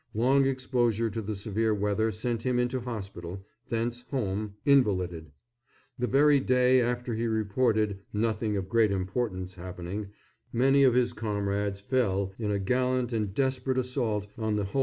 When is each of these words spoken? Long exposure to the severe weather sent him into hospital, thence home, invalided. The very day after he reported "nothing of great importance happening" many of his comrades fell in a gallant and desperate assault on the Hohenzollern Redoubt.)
Long 0.15 0.47
exposure 0.47 1.11
to 1.11 1.21
the 1.21 1.35
severe 1.35 1.75
weather 1.75 2.11
sent 2.11 2.41
him 2.41 2.57
into 2.57 2.79
hospital, 2.79 3.45
thence 3.67 4.01
home, 4.09 4.55
invalided. 4.65 5.31
The 5.99 6.07
very 6.07 6.39
day 6.39 6.81
after 6.81 7.13
he 7.13 7.27
reported 7.27 7.99
"nothing 8.11 8.57
of 8.57 8.67
great 8.67 8.91
importance 8.91 9.53
happening" 9.53 10.09
many 10.51 10.83
of 10.85 10.95
his 10.95 11.13
comrades 11.13 11.81
fell 11.81 12.33
in 12.39 12.49
a 12.49 12.57
gallant 12.57 13.13
and 13.13 13.31
desperate 13.31 13.77
assault 13.77 14.25
on 14.39 14.55
the 14.55 14.63
Hohenzollern 14.63 14.69
Redoubt.) 14.73 14.79